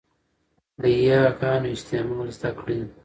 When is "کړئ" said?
2.59-2.79